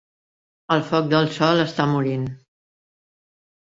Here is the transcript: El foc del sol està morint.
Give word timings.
El 0.77 0.81
foc 0.87 1.13
del 1.13 1.31
sol 1.37 1.63
està 1.69 1.89
morint. 1.95 2.27